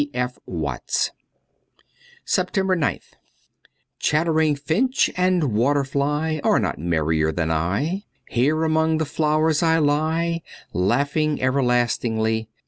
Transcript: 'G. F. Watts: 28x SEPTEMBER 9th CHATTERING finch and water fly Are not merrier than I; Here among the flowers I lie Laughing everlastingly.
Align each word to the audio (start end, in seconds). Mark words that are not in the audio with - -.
'G. 0.01 0.09
F. 0.15 0.39
Watts: 0.47 1.11
28x 1.77 1.83
SEPTEMBER 2.25 2.75
9th 2.75 3.13
CHATTERING 3.99 4.55
finch 4.55 5.11
and 5.15 5.53
water 5.53 5.83
fly 5.83 6.41
Are 6.43 6.57
not 6.59 6.79
merrier 6.79 7.31
than 7.31 7.51
I; 7.51 8.05
Here 8.27 8.63
among 8.63 8.97
the 8.97 9.05
flowers 9.05 9.61
I 9.61 9.77
lie 9.77 10.41
Laughing 10.73 11.39
everlastingly. 11.39 12.49